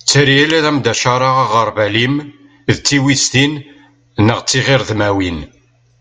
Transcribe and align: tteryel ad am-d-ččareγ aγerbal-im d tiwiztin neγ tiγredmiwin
tteryel 0.00 0.50
ad 0.58 0.64
am-d-ččareγ 0.70 1.36
aγerbal-im 1.42 2.14
d 2.74 2.76
tiwiztin 2.86 3.52
neγ 4.26 4.38
tiγredmiwin 4.48 5.38